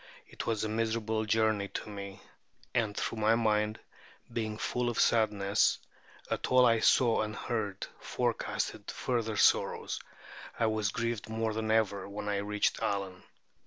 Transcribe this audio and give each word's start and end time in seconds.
It 0.27 0.47
was 0.47 0.63
a 0.63 0.67
miserable 0.67 1.25
journey 1.25 1.67
to 1.67 1.87
me; 1.89 2.21
and 2.73 2.95
though 2.95 3.17
my 3.17 3.35
mind, 3.35 3.79
being 4.33 4.57
full 4.57 4.89
of 4.89 4.99
sadness 4.99 5.77
at 6.31 6.47
all 6.47 6.65
I 6.65 6.79
saw 6.79 7.21
and 7.21 7.35
heard, 7.35 7.85
forecasted 7.99 8.89
further 8.89 9.37
sorrows, 9.37 9.99
I 10.57 10.65
was 10.65 10.89
grieved 10.89 11.29
more 11.29 11.53
than 11.53 11.69
ever 11.69 12.09
when 12.09 12.27
I 12.29 12.37
reached 12.37 12.81
Allen. 12.81 13.21